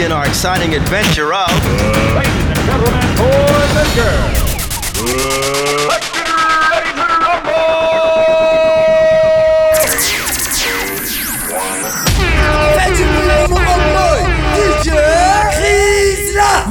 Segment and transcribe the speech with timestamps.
[0.00, 1.50] begin our exciting adventure of.
[2.16, 4.32] Ladies and gentlemen, boys and girls.
[5.88, 7.04] Let's get ready to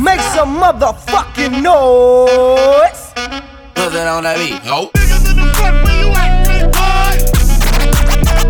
[0.02, 3.14] Make some motherfucking noise.
[3.75, 4.64] Put it on that beat.
[4.66, 4.91] Nope.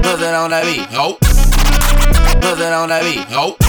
[0.04, 0.90] Put it on that beat.
[0.94, 1.20] Nope.
[2.40, 3.30] Put it on that beat.
[3.30, 3.69] Nope.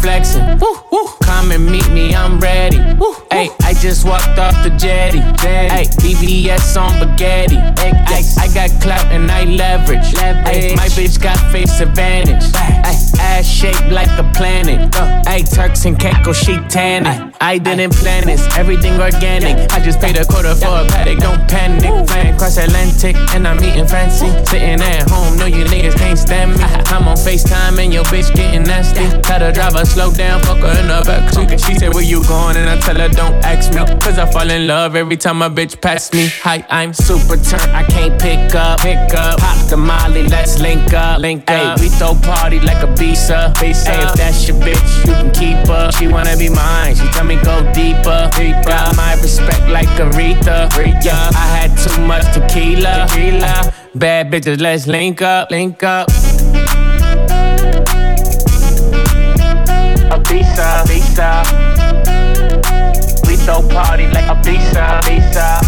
[0.00, 0.58] flexen.
[1.40, 2.76] Come and meet me, I'm ready.
[3.30, 5.20] Hey, I just walked off the jetty.
[5.40, 7.56] Hey, BBS on spaghetti.
[7.56, 10.12] Ay, ay, I got clout and I leverage.
[10.18, 12.44] Ay, my bitch got face advantage.
[12.54, 12.82] Ay,
[13.20, 14.94] ass shaped like a planet.
[15.26, 17.32] Hey, Turks and Caicos, she tanning.
[17.40, 19.72] I didn't plan this, everything organic.
[19.72, 22.06] I just paid a quarter for a paddock, don't panic.
[22.06, 24.28] Flying cross Atlantic and I'm eating fancy.
[24.44, 26.64] Sitting at home, no you niggas can't stand me.
[26.92, 29.08] I'm on FaceTime and your bitch getting nasty.
[29.22, 32.56] Tell the driver slow down, fuck her in the back She said where you going
[32.56, 33.78] and I tell her don't ask me.
[34.00, 36.28] Cause I fall in love every time a bitch pass me.
[36.42, 38.80] Hi, I'm super turn, I can't pick up.
[38.80, 41.20] Pick up, pop the molly, let's link up.
[41.20, 41.78] Link up.
[41.78, 43.56] Ay, we throw party like Ibiza.
[43.58, 43.90] visa.
[43.90, 45.90] Ay, if that's your bitch, you can keep her.
[45.92, 48.30] She wanna be mine, she tell me go deeper.
[48.36, 48.62] deeper.
[48.70, 50.68] Got my respect like Aretha.
[51.04, 53.06] Yeah, I had too much tequila.
[53.08, 53.72] tequila.
[53.94, 56.08] Bad bitches, let's link up, link up.
[60.50, 61.42] Visa, visa.
[63.28, 65.60] We throw party like Ibiza, visa.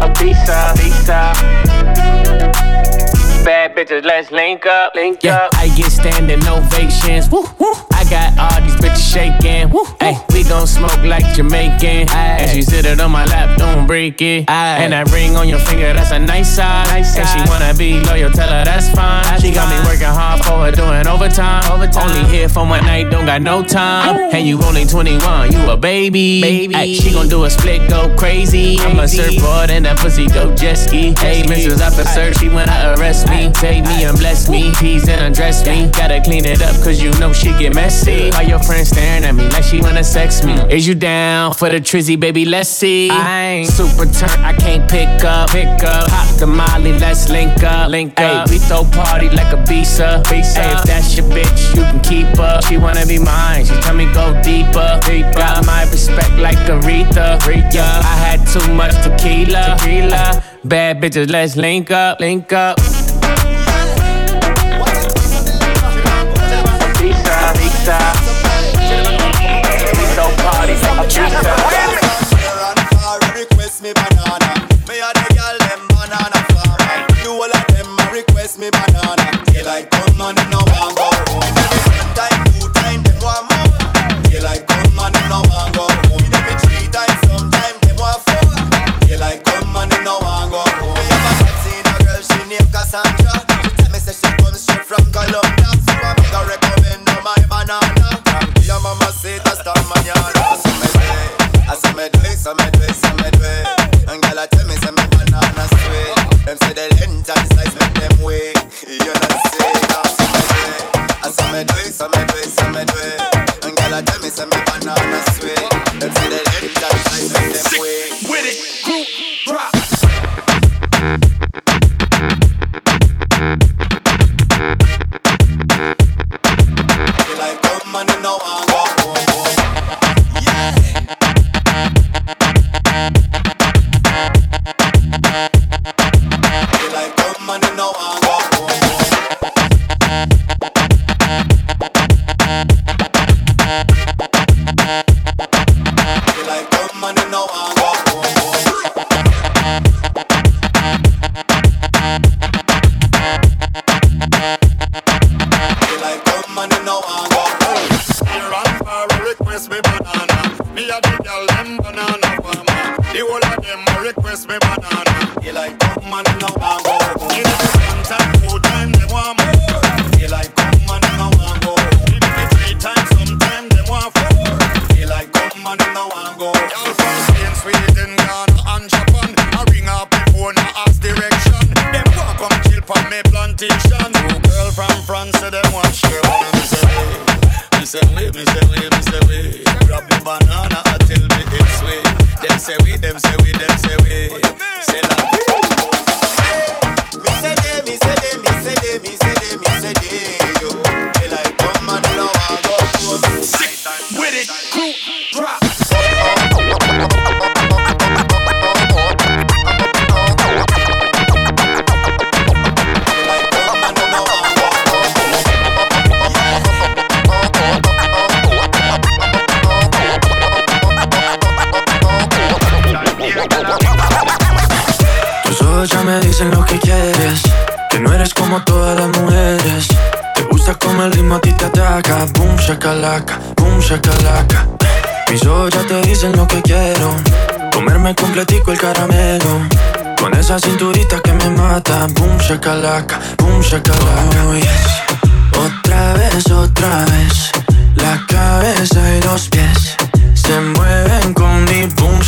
[0.00, 1.32] A visa, visa.
[3.44, 5.50] Bad bitches, let's link up, link up.
[5.56, 7.28] I get standing ovations.
[7.30, 7.74] Woo, woo.
[7.92, 9.68] I got all these bitches shaking.
[10.00, 12.08] Hey, we gon' smoke like Jamaican.
[12.10, 14.48] And she sit it on my lap, don't break it.
[14.48, 17.16] And that ring on your finger, that's a nice size.
[17.16, 19.24] And she wanna be loyal, tell her that's fine.
[19.40, 21.64] she got me working hard for her, doing overtime.
[21.96, 24.30] Only here for one night, don't got no time.
[24.32, 26.40] And you only 21, you a baby.
[26.42, 26.74] baby.
[26.74, 28.78] Ay, she gon' do a split, go crazy.
[28.80, 31.14] I'm a surfboard and that pussy go jet ski.
[31.18, 31.84] Hey, Mrs.
[31.84, 33.50] Officer, she wanna arrest me.
[33.52, 34.72] Take me and bless me.
[34.74, 35.90] Tease and undress me.
[35.92, 37.95] Gotta clean it up, cause you know she get messy.
[38.36, 40.52] All your friends staring at me like she wanna sex me.
[40.70, 42.44] Is you down for the trizzy, baby?
[42.44, 43.08] Let's see.
[43.10, 45.50] I ain't super turn, I can't pick up.
[45.50, 46.08] Pick up.
[46.08, 47.90] Pop the molly, let's link up.
[47.90, 48.50] Link up.
[48.50, 50.26] we throw party like Ibiza.
[50.28, 50.60] visa.
[50.60, 52.60] Ay, if that's your bitch, you can keep her.
[52.62, 55.00] She wanna be mine, she tell me go deeper.
[55.02, 55.32] deeper.
[55.32, 57.38] Got my respect like Aretha.
[57.40, 57.80] Aretha.
[57.80, 59.76] I had too much tequila.
[59.78, 60.44] tequila.
[60.64, 62.78] Bad bitches, let's link up, link up.
[80.26, 81.05] Them no want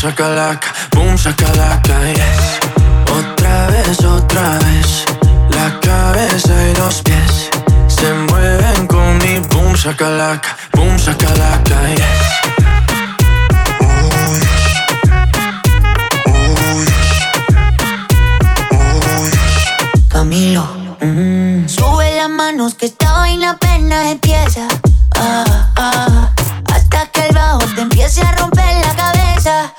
[0.09, 2.61] shakalaka Boom shakalaka, yes
[3.19, 5.05] Otra vez, otra vez
[5.51, 7.51] La cabeza y los pies
[7.89, 12.39] Se mueven con mi boom shakalaka Boom shakalaka, yes
[20.09, 20.67] Camilo.
[21.67, 24.67] Sube las manos que esta vaina apenas empieza.
[25.15, 26.31] Ah, ah,
[26.75, 28.88] hasta que el bajo te empiece a romper la
[29.51, 29.73] Ah,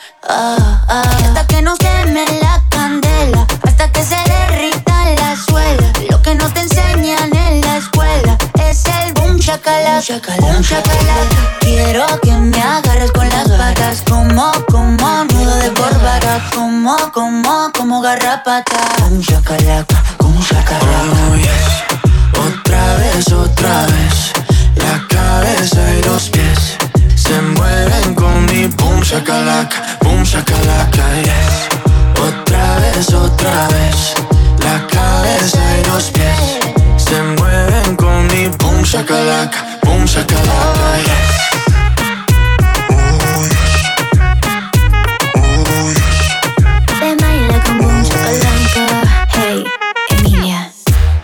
[0.88, 3.45] ah, hasta que no queme la candela.
[3.63, 5.94] Hasta que se derrita la suela.
[6.10, 8.36] Lo que no te enseñan en la escuela
[8.68, 10.01] es el boom shakalaka.
[10.39, 11.60] Boom shakalaka.
[11.60, 14.01] Quiero que me agarres con las patas.
[14.10, 16.42] Como, como nudo de corbata.
[16.56, 18.80] Como, como, como garrapata.
[19.01, 21.30] Boom shakalaka, boom shakalaka.
[21.31, 21.89] Oh, yes.
[22.39, 24.31] Otra vez, otra vez
[24.75, 26.38] La cabeza y los pies
[29.10, 31.68] shakalaka Boom shakalaka, yes
[32.28, 34.14] Otra vez, otra vez
[34.64, 36.60] La cabeza y los pies
[36.98, 41.40] Se mueven con mi boom shakalaka Boom shakalaka, yes.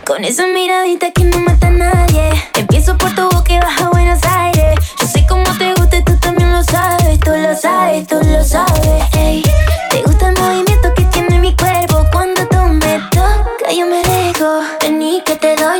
[0.06, 2.30] Con esa miradita que no mata a nadie.
[2.54, 3.75] Empiezo por tu boca y baja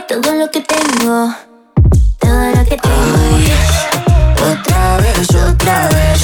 [0.08, 1.34] todo lo que tengo.
[2.20, 3.16] Todo lo que tengo.
[4.52, 6.22] Otra vez, otra vez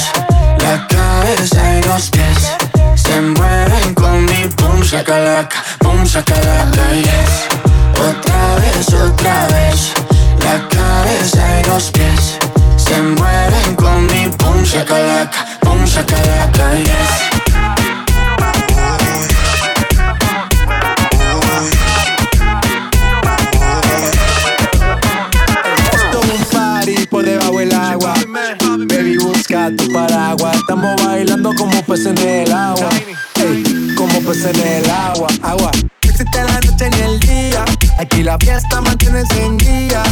[0.60, 2.52] La cabeza y los pies
[2.94, 7.48] Se mueven con mi boom shakalaka Boom shakalaka, yes
[7.98, 9.92] Otra vez, otra vez
[10.44, 12.38] La cabeza y los pies
[12.76, 17.31] Se mueven con mi boom shakalaka Boom shakalaka, yes
[30.62, 32.88] Estamos bailando como peces en el agua.
[33.34, 35.26] Ey, como peces en el agua.
[35.42, 35.72] Agua.
[36.02, 37.64] Existe la noche ni el día.
[37.98, 40.04] Aquí la fiesta mantiene encendida.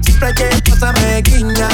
[0.00, 1.68] Siempre que pasarme guiña.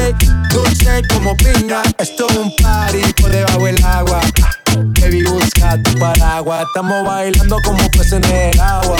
[0.00, 0.14] Ey,
[0.50, 1.82] dulce como piña.
[1.98, 4.20] Esto es un party por debajo del agua.
[5.00, 6.64] Baby, busca tu paraguas.
[6.68, 8.96] Estamos bailando como peces en el agua.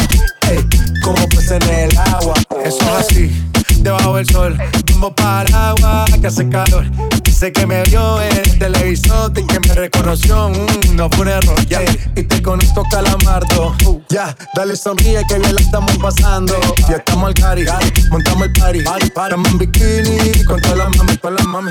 [0.51, 0.59] Ey,
[1.03, 2.35] como peces en el agua.
[2.65, 3.43] Eso es así,
[3.87, 4.59] debajo del sol.
[4.93, 6.85] Vamos para agua que hace calor.
[7.23, 10.49] Dice que me vio en el televisor y que me reconoció.
[10.49, 11.85] mm, no fue un error, yeah.
[12.17, 13.77] Y te conozco calamardo.
[13.87, 16.55] Uh, ya, dale sonríe que bien la estamos pasando.
[16.89, 17.65] Ya estamos al cari,
[18.11, 18.85] montamos el party.
[19.03, 21.71] Estamos en bikini con todas las mami, con las mami.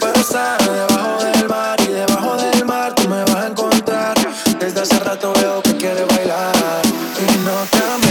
[0.00, 4.14] Puedo estar debajo del mar y debajo del mar tú me vas a encontrar.
[4.58, 6.82] Desde hace rato veo que quieres bailar
[7.20, 8.03] y no cambies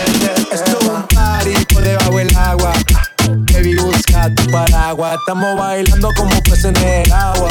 [4.53, 5.17] paraguas.
[5.19, 7.50] Estamos bailando como peces en el agua.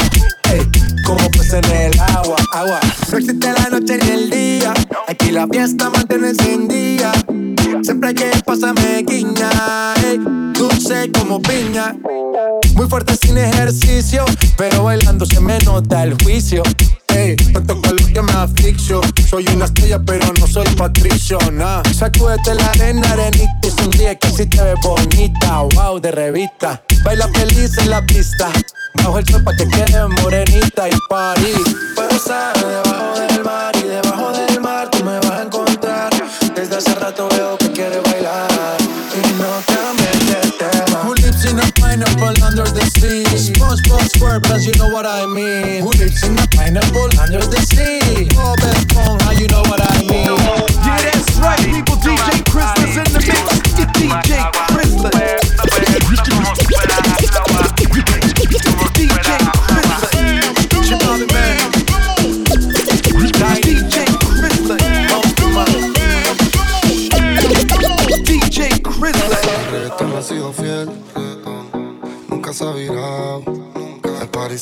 [0.51, 0.61] Ey,
[1.05, 2.37] como peces en el agua.
[2.53, 2.79] Agua.
[3.11, 4.73] No existe la noche ni el día.
[5.07, 7.11] Aquí la fiesta mantiene encendida.
[7.83, 9.49] Siempre hay que pasarme guiña.
[10.05, 10.17] Ey,
[10.53, 11.93] dulce como piña.
[12.75, 14.23] Muy fuerte sin ejercicio,
[14.57, 16.63] pero bailando se me nota el juicio.
[17.15, 19.01] Ey, no toco lo que me asfixio.
[19.29, 21.81] Soy una estrella, pero no soy patricio, nah.
[21.93, 25.61] Sacúdete la arena, arenita y sonríe que así te ves bonita.
[25.75, 26.81] Wow, de revista.
[27.03, 28.49] Baila feliz en la pista.
[28.95, 31.53] Bajo el sol pa' que quede morenita y party.
[31.95, 36.11] Puedo estar debajo del mar y debajo del mar tú me vas a encontrar.
[36.55, 37.62] Desde hace rato veo que
[43.81, 45.81] cross, cross purpose, you know what I mean.
[45.81, 48.29] Who lives in the pineapple under the sea?
[48.37, 50.29] Oh, best song, how you know what I mean?
[50.85, 51.59] Yeah, that's right.
[51.59, 51.92] People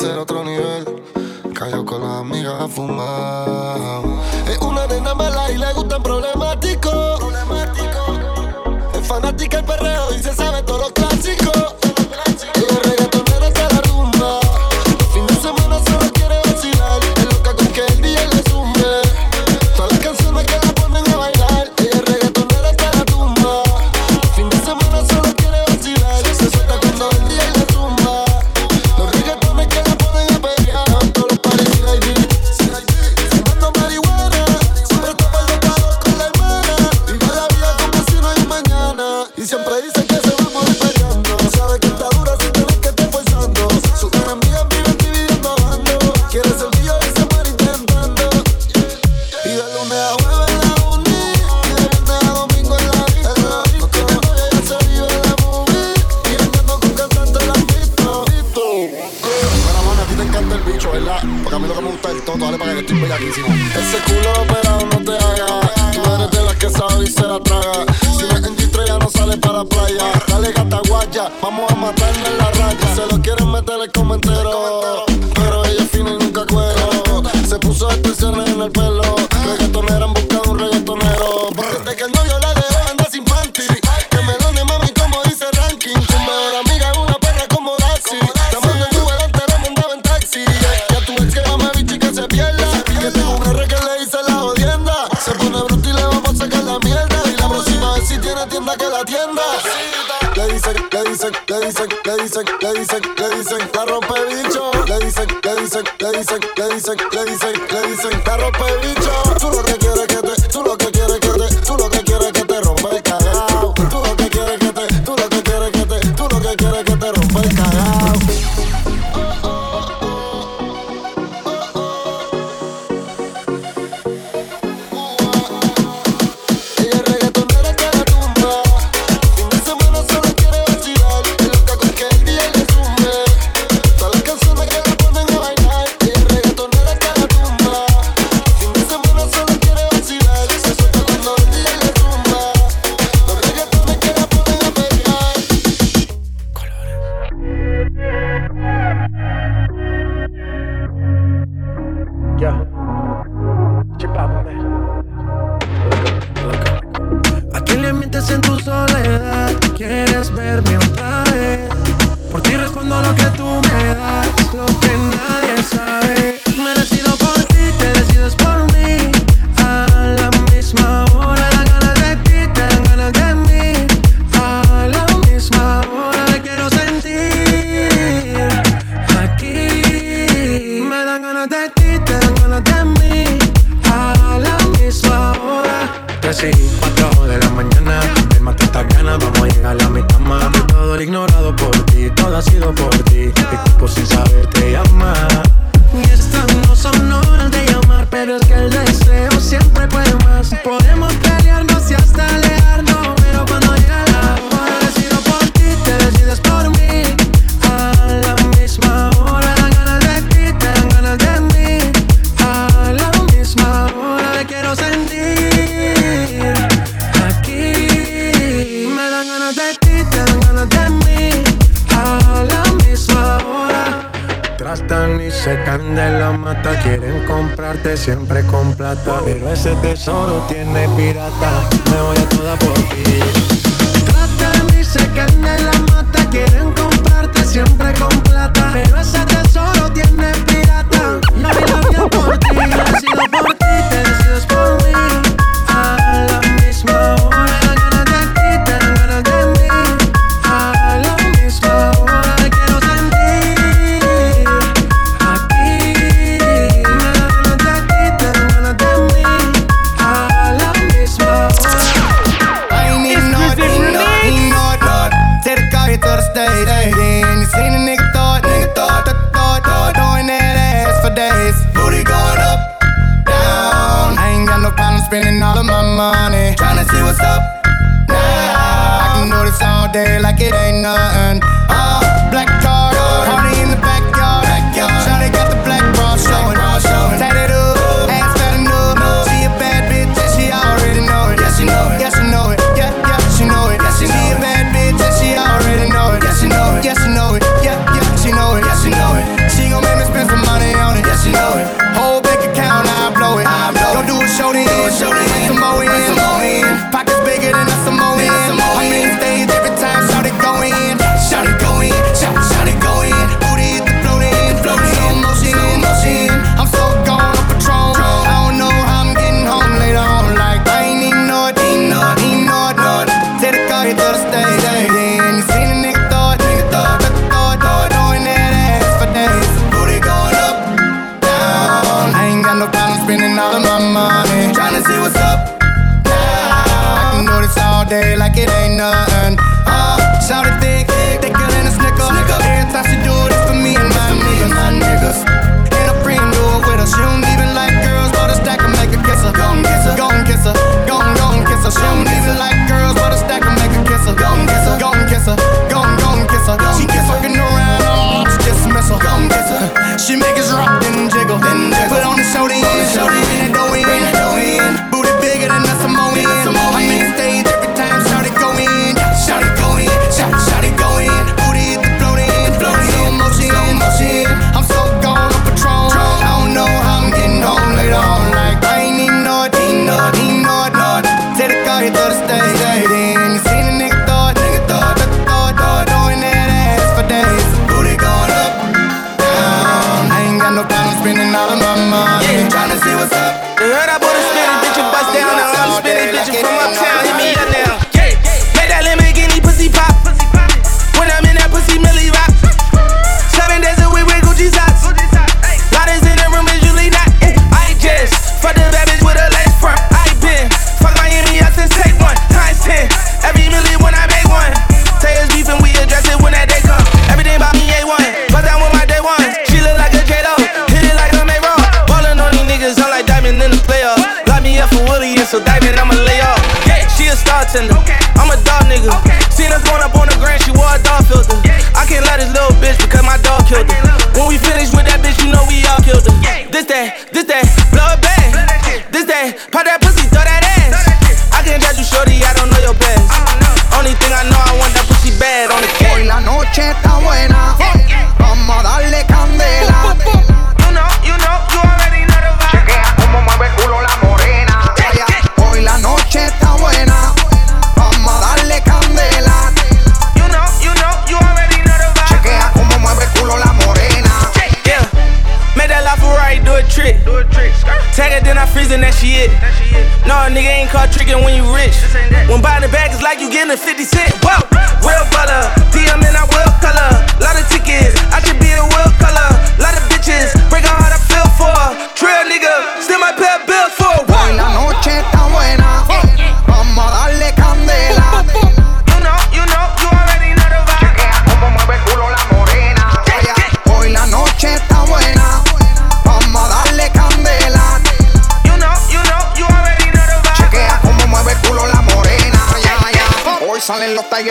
[0.02, 0.84] ser otro nivel.
[1.54, 3.31] Cayó con las amigas a fumar.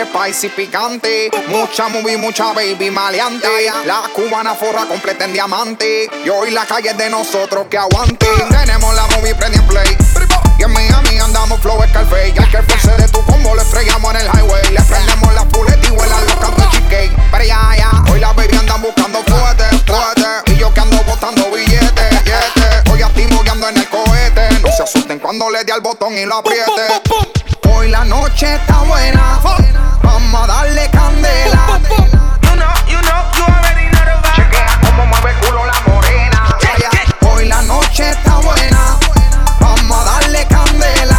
[0.05, 1.29] spicy picante.
[1.47, 3.47] Mucha movie, mucha baby maleante.
[3.85, 6.09] La cubana forra completa en diamante.
[6.25, 8.27] Y hoy la calle de nosotros que aguante.
[8.49, 9.97] Tenemos la movie prendí play.
[10.57, 12.33] Y en Miami andamos flow Scarface.
[12.35, 14.71] Y al que force de tu combo lo estrellamos en el highway.
[14.71, 17.11] Le prendemos la puleta y huela loca de cheesecake.
[17.31, 20.51] Pero ya, ya, hoy la baby andan buscando fuerte, fuerte.
[20.51, 21.70] Y yo que ando botando billetes.
[24.83, 27.01] asusten cuando le dé al botón y lo apriete.
[27.69, 29.39] Hoy la noche está buena,
[30.03, 31.79] vamos a darle candela.
[34.35, 36.57] Chequea cómo mueve culo la morena.
[37.31, 38.97] Hoy la noche está buena,
[39.59, 41.10] vamos a darle candela.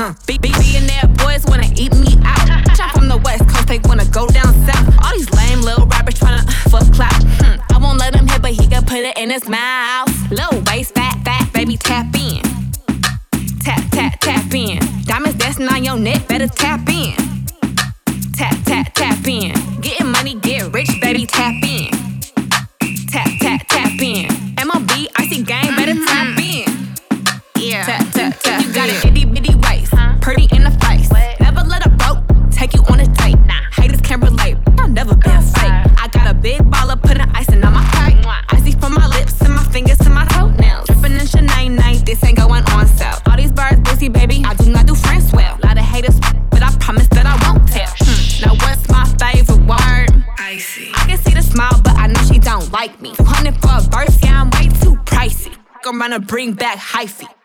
[0.00, 2.46] Huh, be, billionaire boys wanna eat me out.
[2.76, 4.86] Shot from the west coast, they wanna go down south.
[5.04, 7.22] All these lame little rappers tryna uh, fuck clout.
[7.40, 7.60] Hmm.
[7.74, 10.10] I won't let him hit, but he can put it in his mouth.
[10.30, 12.40] Low waist, fat, fat, baby, tap in.
[13.60, 14.78] Tap, tap, tap in.
[15.04, 16.89] Diamonds dancing on your neck, better tap in.
[56.10, 57.39] I'm gonna bring back hyphy.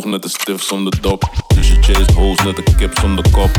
[0.00, 1.30] Droog net een stif zonder dop.
[1.54, 3.50] Dus je chase hoes net een kip zonder kop.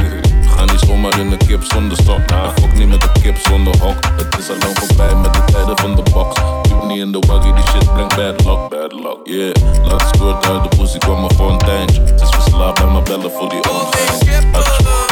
[0.55, 2.29] Ga niet zomaar in een kip zonder stop.
[2.29, 3.95] Nah, fuck niet met een kip zonder hok.
[4.15, 6.41] Het is al lang voorbij met de tijden van de box.
[6.61, 9.17] Duw niet in de waggie, die shit brengt bad luck, bad luck.
[9.23, 12.01] Yeah, laat squirt uit de pussy, kwam een fonteintje.
[12.17, 15.10] Ze is verslaafd bij mijn bellen voor die ongein.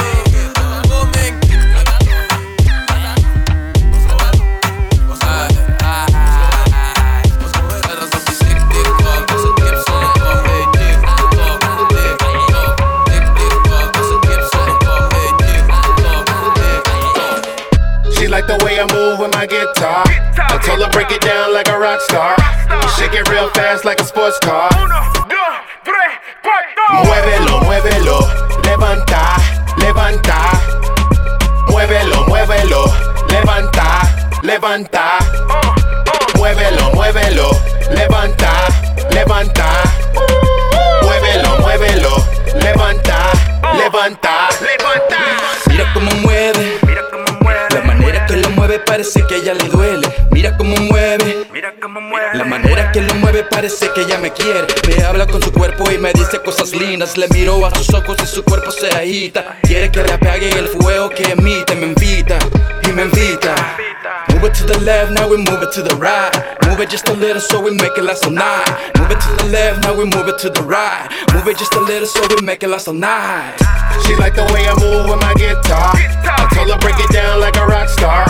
[18.50, 20.02] The way I move with my guitar.
[20.10, 22.34] I told her break it down like a rock star.
[22.98, 24.70] Shake it real fast like a sports car.
[27.06, 28.18] Muévelo, muévelo,
[28.66, 29.38] levanta,
[29.78, 30.40] levanta.
[31.70, 32.90] Muévelo, muévelo,
[33.30, 34.02] levanta,
[34.42, 35.06] levanta.
[36.34, 37.52] Muévelo, muévelo,
[37.94, 38.52] levanta,
[39.14, 39.70] levanta.
[41.06, 42.16] Muévelo, muévelo,
[42.66, 43.20] levanta,
[43.78, 45.22] levanta, levanta.
[45.70, 46.80] Mira cómo mueve,
[48.80, 50.08] mueve parece que ella le duele.
[50.32, 51.48] Mira cómo mueve,
[52.34, 54.68] la manera que lo mueve parece que ella me quiere.
[54.88, 57.18] Me habla con su cuerpo y me dice cosas lindas.
[57.18, 59.58] Le miro a sus ojos y su cuerpo se agita.
[59.63, 62.38] Quiere que le apague el fuego que emite, me invita
[62.84, 63.78] y me invita.
[64.39, 66.32] Move it to the left, now we move it to the right.
[66.63, 68.71] Move it just a little so we make it last all night.
[68.95, 71.12] Move it to the left, now we move it to the right.
[71.36, 73.60] Move it just a little so we make it last all night.
[74.08, 75.91] She like the way I move with my guitar.
[75.91, 78.23] I told her break it down like a rock star.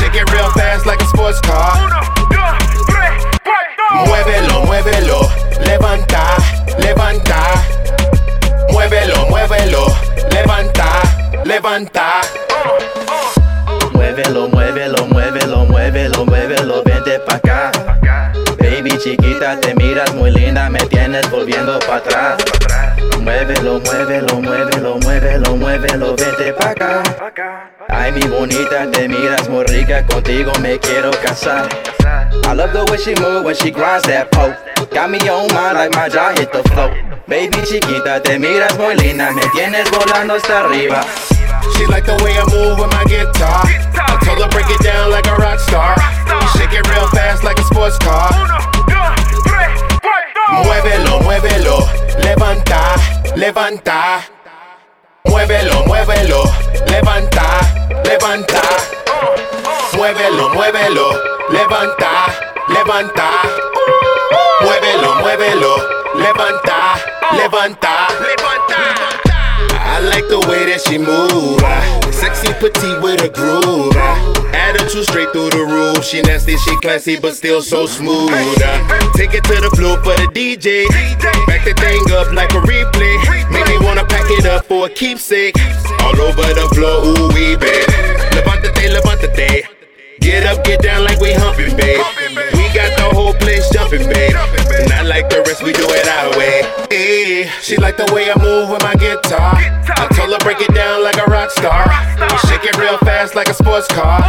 [0.00, 1.76] Shake it real fast like a sports car.
[4.08, 5.20] Muévelo, muévelo,
[5.68, 6.32] levanta,
[6.80, 7.60] levanta.
[8.72, 9.84] Muévelo, muévelo,
[10.32, 10.88] levanta,
[11.44, 12.24] levanta.
[13.94, 17.70] Muévelo, muévelo, muévelo, muévelo, muévelo, vente pa' acá.
[18.58, 22.36] Baby chiquita, te miras muy linda, me tienes volviendo pa' atrás.
[23.20, 27.02] Muévelo, muévelo, muévelo, muévelo, muévelo, vente pa' acá.
[27.88, 31.68] Ay, mi bonita, te miras muy rica, contigo me quiero casar.
[32.44, 34.54] I love the way she move when she grinds that pole.
[34.90, 36.90] Got me on mine like my jaw hit the floor.
[37.28, 41.00] Baby chiquita, te miras muy linda, me tienes volando hasta arriba.
[41.76, 43.64] She like the way I move with my guitar.
[43.64, 45.96] I told her break it down like a rock star.
[46.56, 48.28] Shake it real fast like a sports car.
[50.64, 51.88] Muévelo, muévelo,
[52.22, 52.94] levanta,
[53.36, 54.20] levanta.
[55.24, 56.44] Muévelo, muévelo,
[56.86, 57.60] levanta,
[58.04, 58.62] levanta.
[59.96, 61.41] Muévelo, muévelo.
[61.52, 62.26] levanta,
[62.68, 63.30] levanta.
[64.62, 65.76] Muévelo, muévelo,
[66.14, 66.98] levanta,
[67.36, 69.22] levanta, levanta.
[69.84, 71.60] I like the way that she move.
[72.12, 73.94] Sexy petite with a groove.
[74.54, 76.04] Attitude straight through the roof.
[76.04, 78.30] She nasty, she classy, but still so smooth.
[79.14, 80.88] Take it to the floor for the DJ.
[81.46, 83.14] Back the thing up like a replay.
[83.50, 85.56] Make me wanna pack it up for a keepsake.
[86.00, 87.86] All over the floor, ooh wee babe.
[88.34, 89.81] Levante, levante.
[90.22, 91.98] Get up, get down like we humping, babe.
[92.54, 94.32] We got the whole place jumping, babe.
[94.88, 96.62] Not like the rest, we do it our way.
[96.90, 99.58] Hey, she like the way I move with my guitar.
[99.58, 101.90] I told her break it down like a rock star.
[102.46, 104.22] Shake it real fast like a sports car.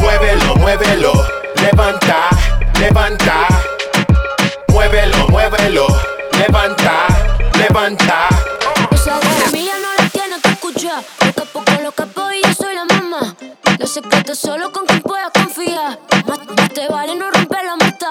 [0.00, 1.12] Muévelo, muévelo,
[1.60, 2.30] levanta,
[2.80, 3.48] levanta.
[4.70, 5.86] Muévelo, muévelo,
[6.40, 7.06] levanta,
[7.58, 8.37] levanta.
[13.88, 15.98] los secretos solo con quien puedas confiar.
[16.26, 16.38] Más,
[16.74, 18.10] te vale no romper la amistad.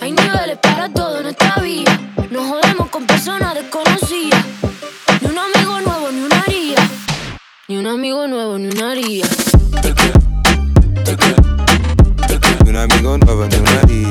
[0.00, 1.96] Hay niveles para todo en esta vida.
[2.30, 4.44] No jodemos con personas desconocidas.
[5.20, 6.90] Ni un amigo nuevo, ni una haría.
[7.68, 9.26] Ni un amigo nuevo, ni una haría.
[12.64, 14.10] Ni un amigo nuevo, ni una haría.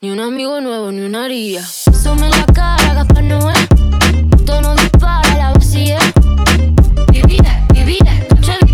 [0.00, 1.66] Ni un amigo nuevo, ni una haría.
[1.66, 3.68] Sume la cara, Gaspar Noel.
[4.46, 5.98] Todo no dispara, la vacía.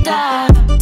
[0.05, 0.74] Bogotá.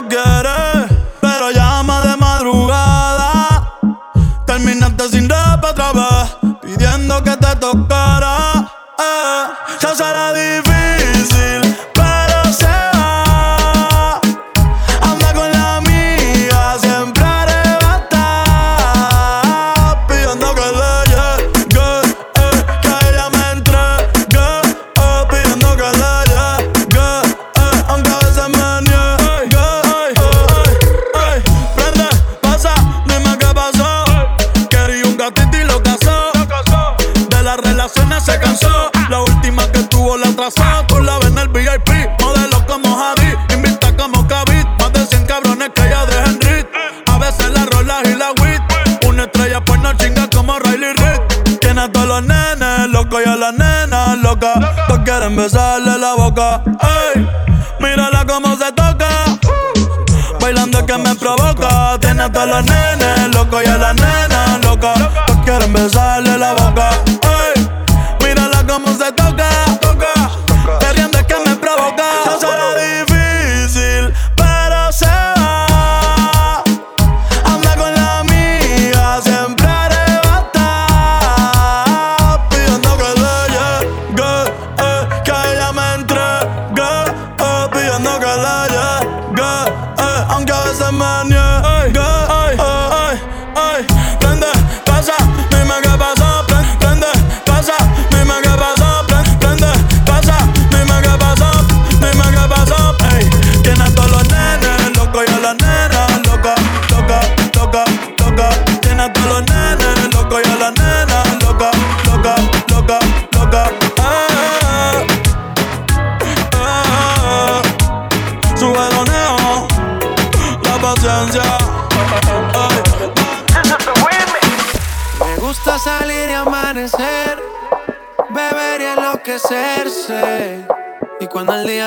[0.00, 0.29] no good.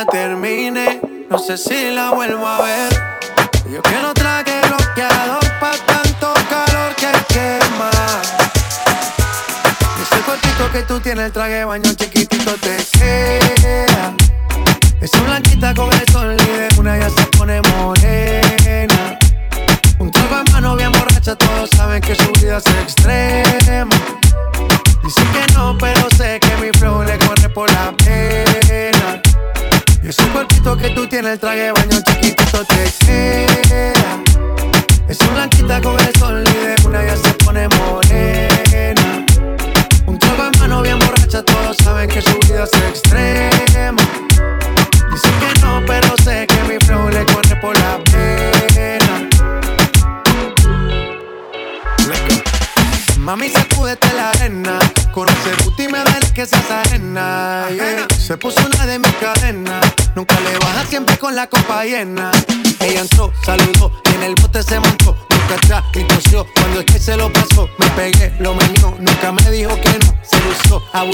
[0.04, 1.02] se termine.
[1.30, 2.94] No sé si la vuelvo a ver.
[3.70, 7.89] Yo que no traje bloqueador para tanto calor que quema.
[10.02, 12.12] Ese cortito que tú tienes, el traje baño chiquito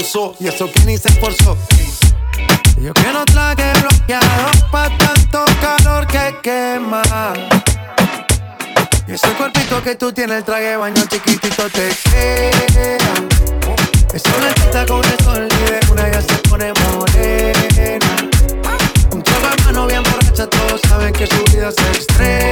[0.00, 1.56] abusó y eso que ni se esforzó.
[2.80, 7.02] Yo que no traje bloqueado pa' tanto calor que quema.
[9.06, 12.98] Y ese cuerpito que tú tienes, el traje baño chiquitito te queda.
[14.14, 18.16] Esa blanquita con el sol y de una ya se pone morena.
[19.12, 22.49] Un trago de mano bien borracha, todos saben que su vida es extrema.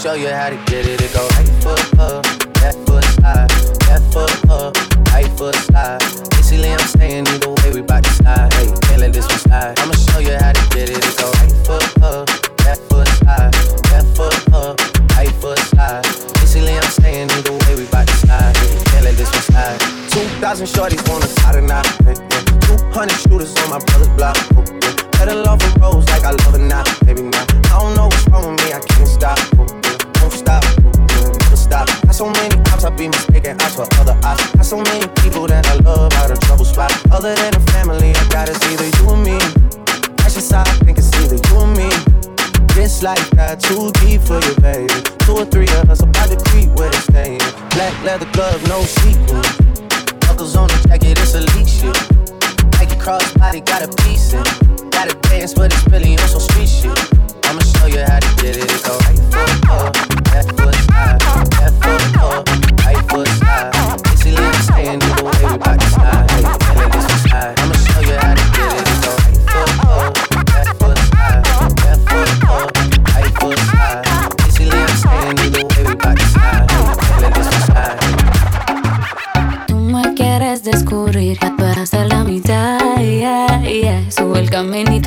[0.00, 0.39] 校园。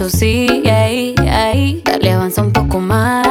[0.03, 1.81] tú sí, ey, ey.
[1.85, 3.25] Dale avanza un poco más.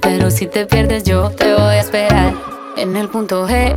[0.00, 2.34] Pero si te pierdes yo te voy a esperar
[2.76, 3.74] en el punto G.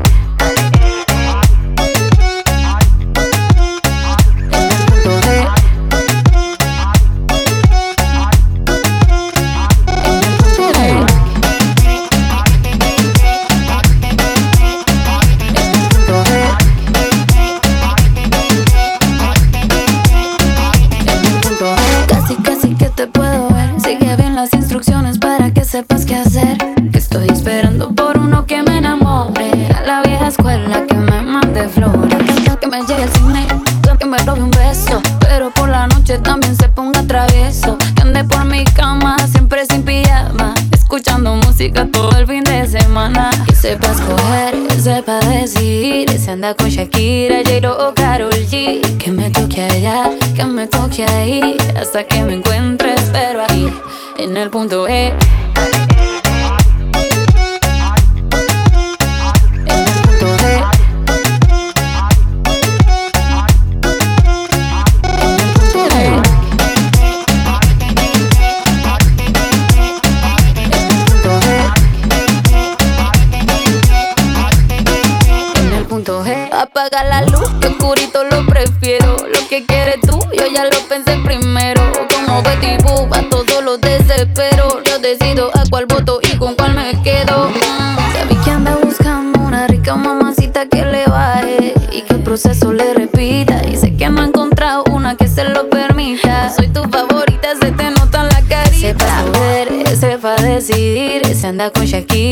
[51.97, 52.26] hasta que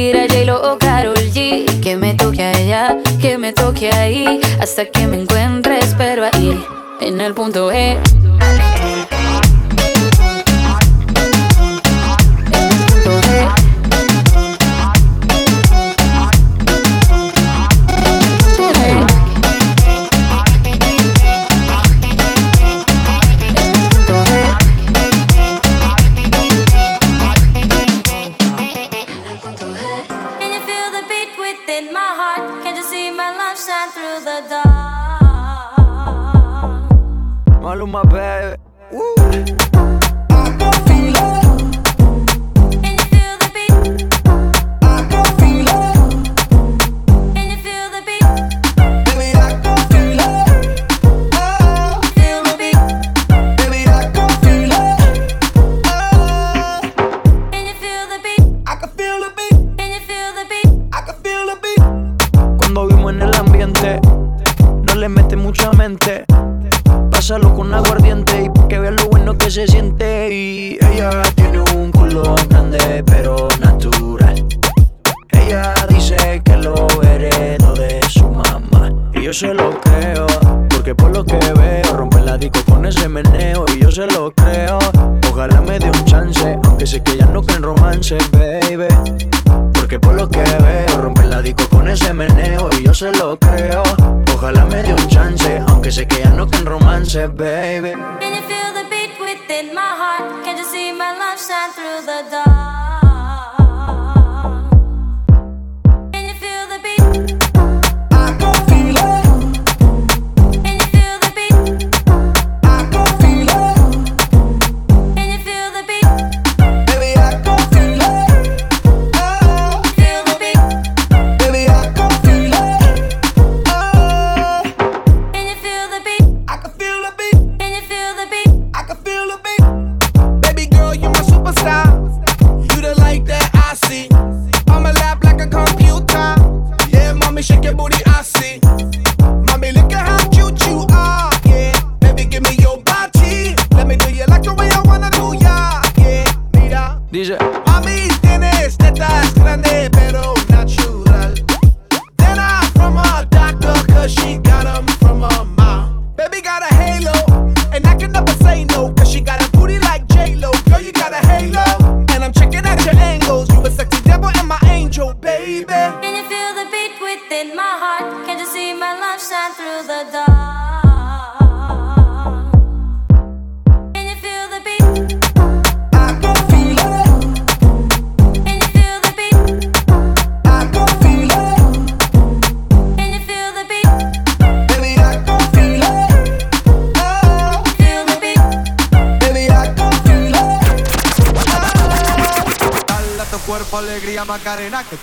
[0.06, 1.66] pedir a J-Lo o Karol G.
[1.82, 4.40] Que me toque allá, que me toque ahí.
[4.60, 6.64] Hasta que me encuentres, pero ahí
[7.00, 7.98] En el punto E.
[37.88, 38.60] my bad.
[38.92, 39.65] Woo.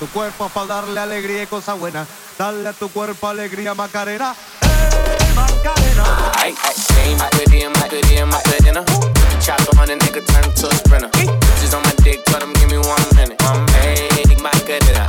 [0.02, 2.04] Tu cuerpo para darle alegría y cosa buena.
[2.36, 4.34] Dale a tu cuerpo alegría, Macarena.
[4.62, 6.32] Eh, Macarena.
[6.40, 8.84] Aight, same Macarena, Macarena, Macarena.
[9.38, 11.08] Chopper on a nigga, turn to a sprinter.
[11.08, 13.40] Bitches on my dick, tell them give me one minute.
[13.78, 14.08] Hey,
[14.42, 15.06] Macarena,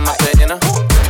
[0.00, 0.58] Macarena.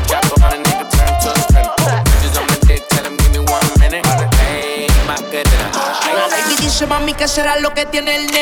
[0.09, 1.71] Chopper on a nigga, turn to a sprinter.
[1.79, 4.05] Bitches on my dick, tell them give me one minute.
[4.35, 5.71] Hey, Macarena.
[6.13, 8.42] La lady dice mami que será lo que tiene el negro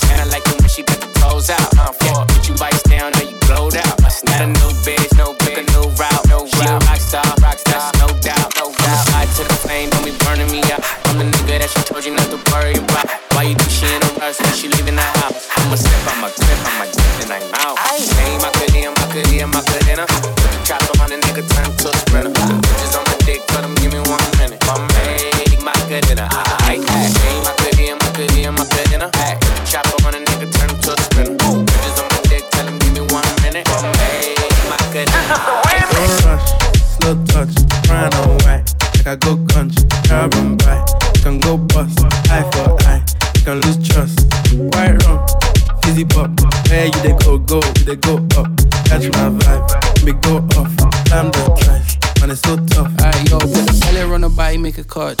[47.91, 48.47] they go up.
[48.87, 50.71] Catch my vibe, me go off.
[51.11, 51.83] Time the drive,
[52.21, 52.87] man, it's so tough.
[53.03, 55.19] Alright, yo, put the belly on her body, make a clutch.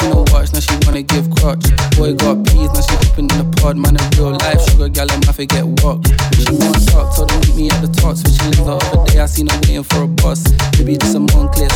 [0.00, 1.64] See no watch, now she wanna give crutch.
[1.96, 3.76] Boy got peas, now she hopping in the pod.
[3.76, 6.08] Man, in real life, sugar gal, I'm have to get walk.
[6.40, 8.16] She want talk, told her meet me at the top.
[8.16, 10.40] Switching lanes the other day, I seen her waiting for a bus.
[10.80, 11.68] Maybe just a Moncler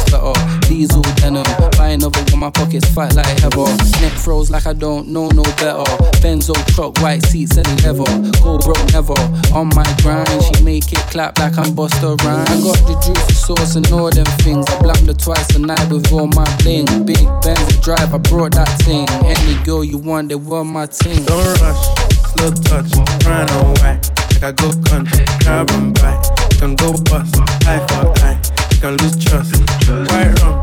[2.40, 3.68] my pockets fat like heather.
[4.00, 5.84] Neck froze like I don't know no better.
[6.24, 8.08] Benzo truck, white seats and leather.
[8.40, 9.12] Go broke never.
[9.52, 12.48] On my grind, she make it clap like I'm Busta Rhymes.
[12.48, 14.66] I got the juicy sauce and all them things.
[14.68, 16.86] I blamed her twice a night with all my bling.
[17.04, 19.06] Big Benz drive, I brought that thing.
[19.28, 21.22] Any girl you want, they were my team.
[21.26, 21.84] Don't rush,
[22.32, 24.00] slow touch, on white.
[24.32, 26.16] Like I go country, carbon by.
[26.58, 27.36] Can go bust,
[27.68, 28.40] eye for eye.
[28.80, 29.60] Can lose trust.
[30.08, 30.62] White rum,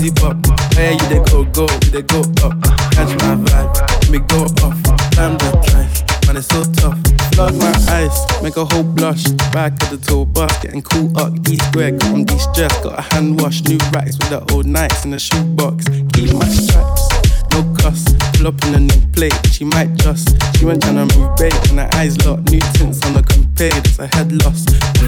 [0.00, 0.36] fizzy pop.
[0.76, 2.56] Where you they go, go, they go up.
[2.92, 4.82] Catch my vibe, me go off.
[5.12, 6.98] Time the drive, man, it's so tough.
[7.32, 9.24] Plug my eyes, make a whole blush.
[9.52, 11.42] Back at the tour bus, getting cool up.
[11.42, 12.82] D square, got on de-stress.
[12.82, 15.84] Got a hand wash, new racks with the old nights in the shoebox.
[16.14, 17.20] Keep my stripes
[17.52, 18.04] no cuss.
[18.34, 20.30] Pull up in a new plate, she might just.
[20.56, 22.50] She went tryna move bait, and her eyes locked.
[22.50, 24.64] New tints on the coupe, there's a head loss.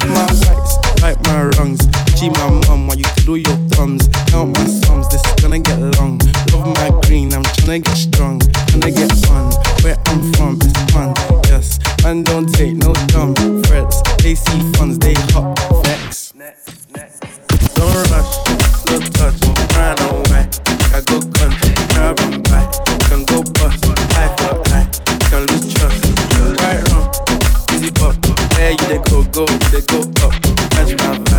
[0.06, 1.84] My whites, right my wrongs.
[2.14, 4.08] G my mum, while you do your thumbs.
[4.28, 6.18] Count my sums, this is gonna get long.
[6.52, 8.38] Love my green, I'm tryna get strong.
[8.38, 9.50] Tryna get fun,
[9.82, 11.12] where I'm from, it's fun,
[11.50, 11.78] yes.
[12.04, 13.34] Man, don't take no dumb
[13.64, 14.00] threats.
[14.22, 16.32] They see funds, they hop, flex.
[17.74, 18.32] Don't rush,
[18.82, 19.42] slow touch,
[20.06, 20.54] on white.
[20.94, 22.62] I go country, carbon by.
[23.08, 24.01] Can go bust,
[29.32, 30.32] go, they go up.
[30.74, 31.31] My vibe,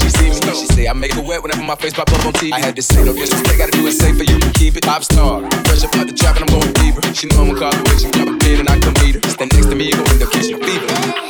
[0.00, 2.32] She see me, she say I make her wet whenever my face pop up on
[2.32, 2.52] TV.
[2.52, 4.84] I had to say no disrespect, gotta do it safe for You can keep it.
[4.84, 7.02] Pop star, fresh up out the trap and I'm going fever.
[7.14, 9.30] She know I'm gonna call the she drop a pin and I can meet her.
[9.30, 10.86] Stand next to me, go in the kitchen fever.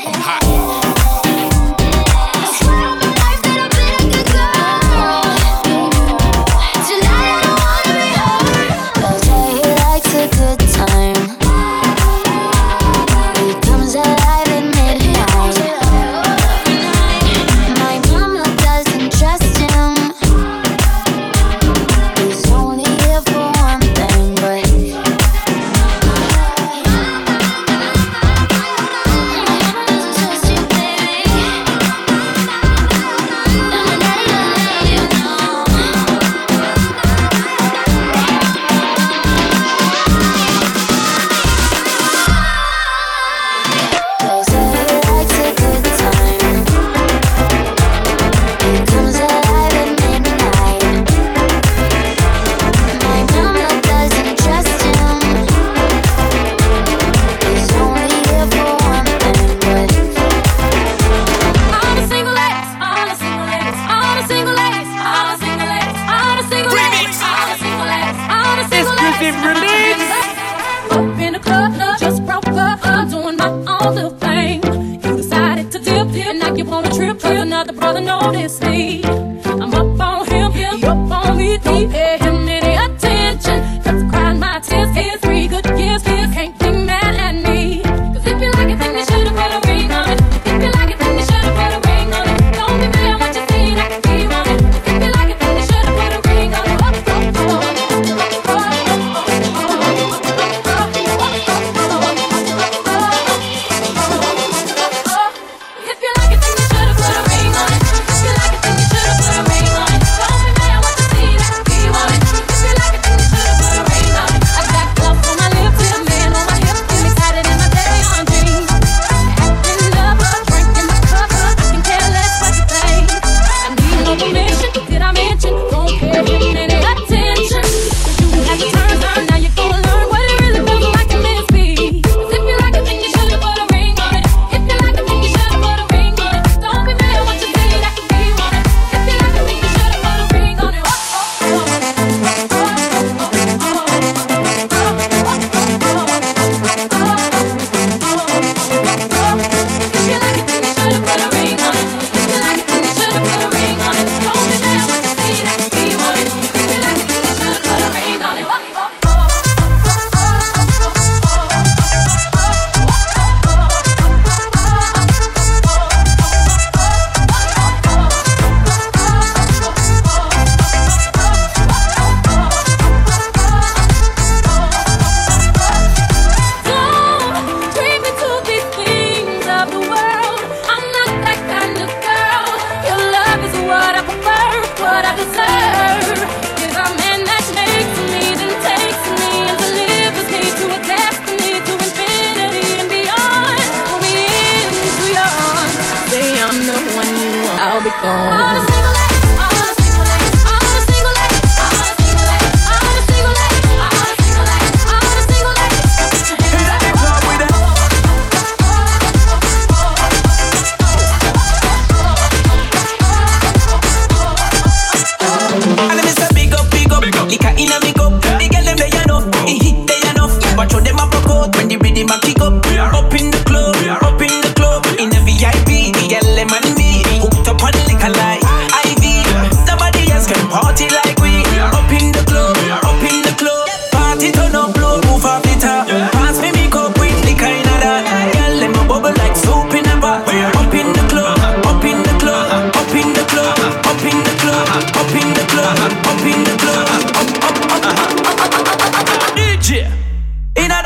[0.06, 0.83] I'm hot.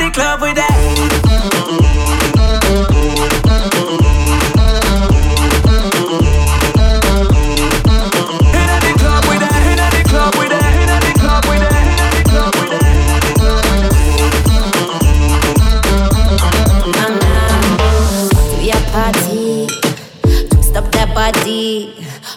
[0.08, 0.78] the club with that.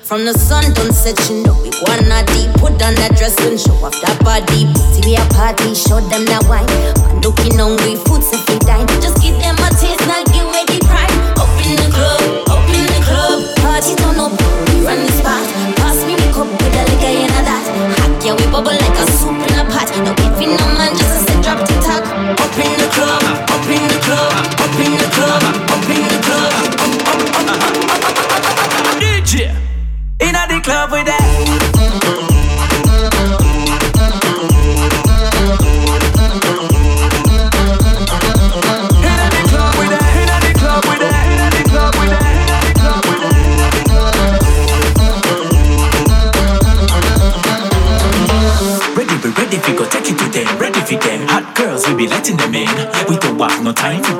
[0.03, 2.51] From the sun don't set, you know we wanna deep.
[2.55, 4.67] Put on that dress and show off that body.
[4.91, 7.00] See we a party, show them that wine.
[7.21, 8.10] do que não vive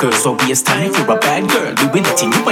[0.02, 0.26] girls.
[0.26, 1.76] Obvious time, you're a bad girl.
[1.78, 2.44] We be letting you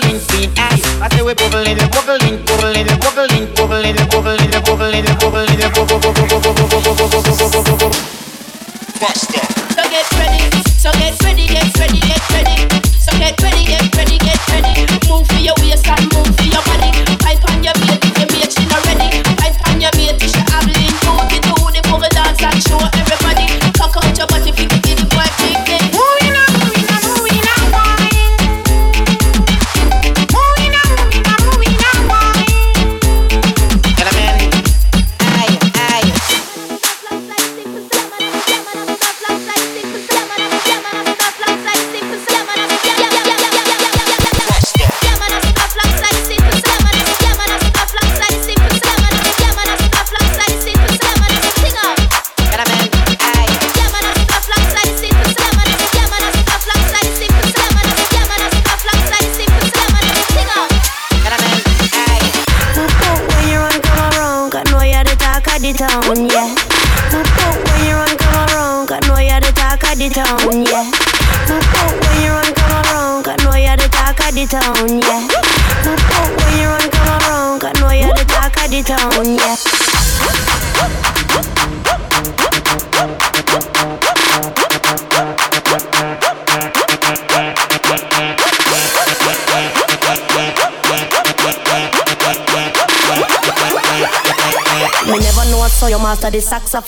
[0.00, 1.00] bubbling, see ice.
[1.00, 3.57] I say we bubbling, bubbling, bubbling, bubbling.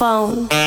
[0.00, 0.59] The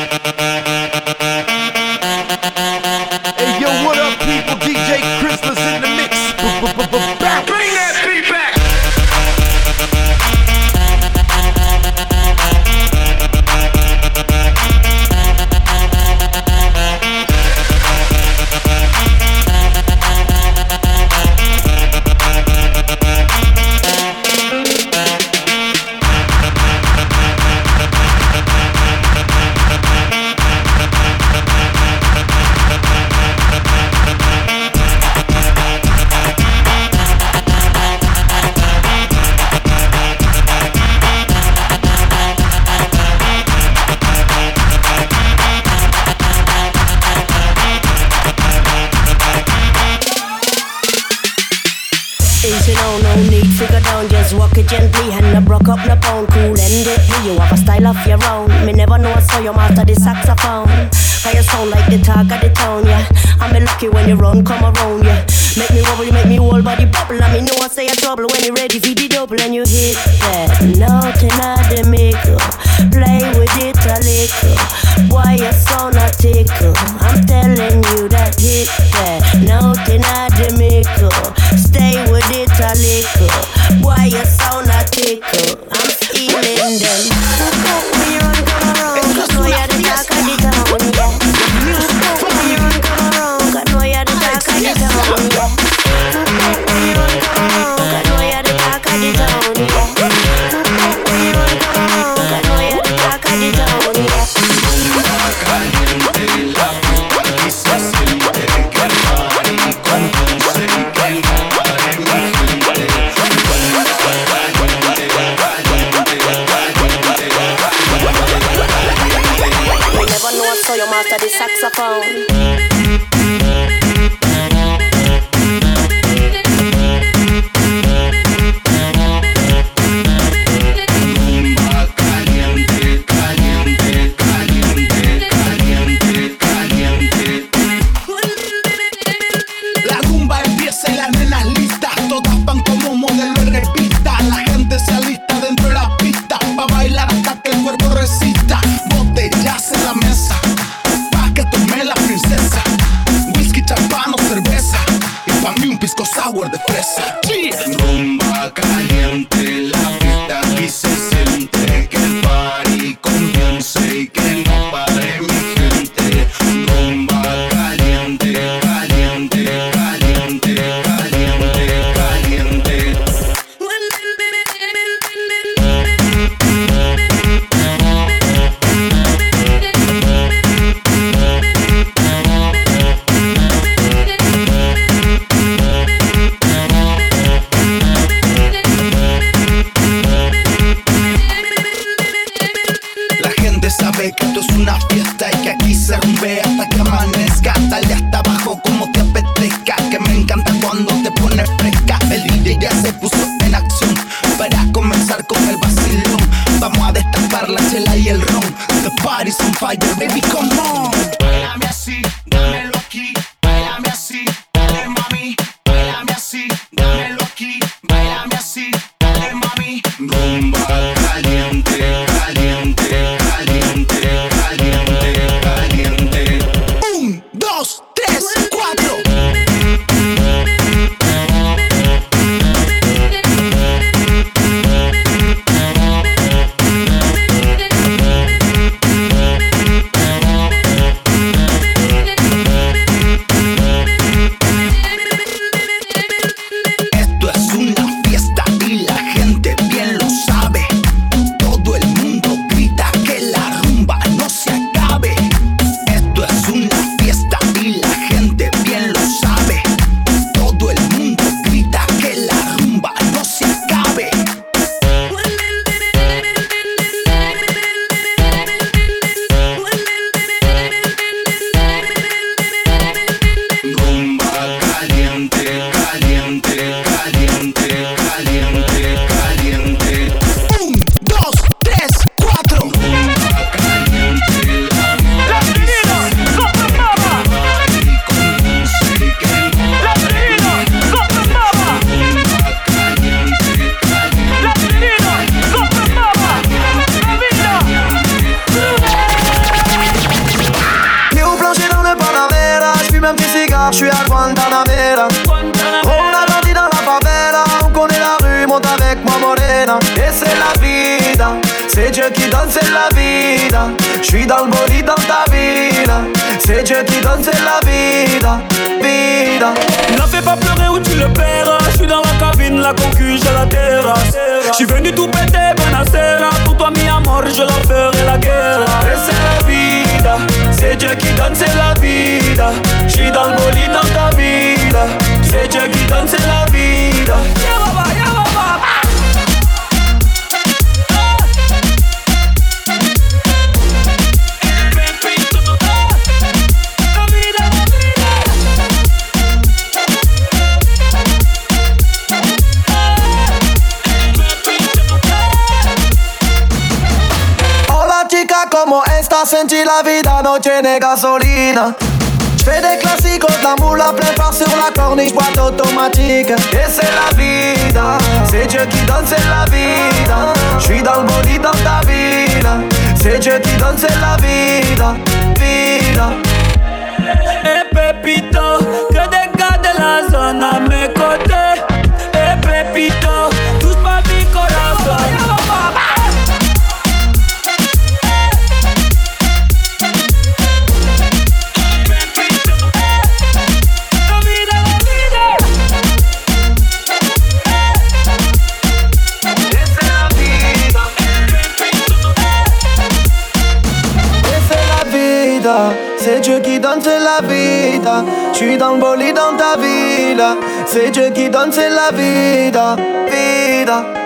[410.13, 414.02] vida Se cerchi danza la vida, vida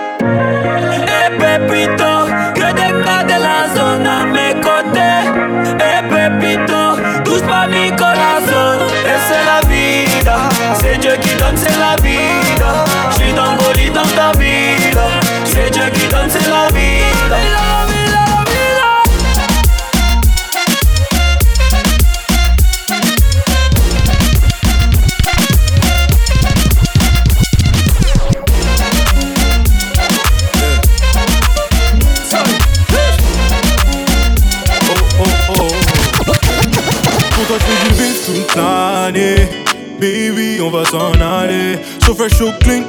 [42.60, 42.84] clean.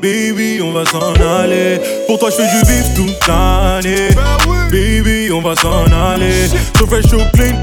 [0.00, 1.80] Baby, on va s'en aller.
[2.06, 4.10] Pour toi, je fais du bif toute l'année.
[4.70, 6.48] Baby, on va s'en aller.
[6.78, 7.56] So fresh, so clean.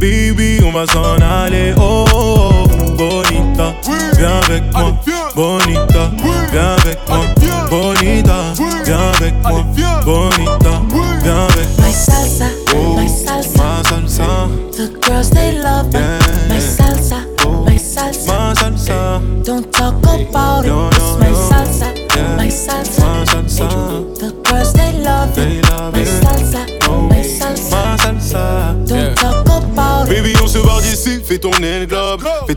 [0.00, 1.74] Baby, on va s'en aller.
[1.78, 3.74] Oh, oh, oh, bonita,
[4.16, 4.94] viens avec moi.
[5.34, 6.10] Bonita,
[6.52, 7.20] viens avec moi.
[7.70, 8.54] Bonita,
[8.84, 9.64] viens avec moi.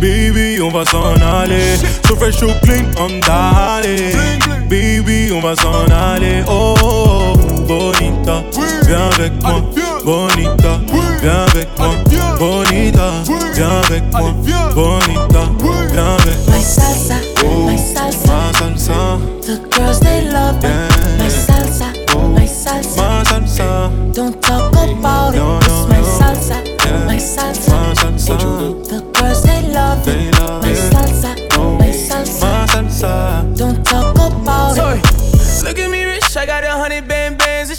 [0.00, 1.76] Baby, on va s'en aller.
[2.06, 4.14] So fresh, so clean, on d'aller.
[4.68, 6.42] Baby, on va s'en aller.
[6.48, 8.44] Oh, oh, oh, bonita,
[8.86, 9.60] viens avec moi.
[10.04, 10.80] Bonita,
[11.20, 11.90] viens avec moi.
[12.38, 13.10] Bonita,
[13.54, 14.32] viens avec moi.
[14.74, 15.40] Bonita,
[15.92, 16.48] viens avec moi.
[16.50, 17.16] Oh, my salsa,
[17.66, 20.97] my salsa, Ma salsa, the girls they love it.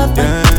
[0.00, 0.49] love it.